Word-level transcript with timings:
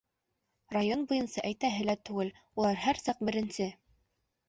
Район 0.75 1.03
буйынса 1.11 1.45
әйтәһе 1.51 1.87
лә 1.91 1.97
түгел: 2.09 2.35
улар 2.59 2.83
һәр 2.89 3.05
саҡ 3.07 3.25
беренсе! 3.31 3.73